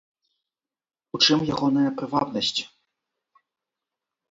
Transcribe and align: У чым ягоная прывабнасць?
У 1.17 1.21
чым 1.25 1.39
ягоная 1.57 1.89
прывабнасць? 2.01 2.57